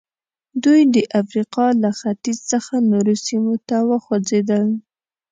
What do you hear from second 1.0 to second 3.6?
افریقا له ختیځ څخه نورو سیمو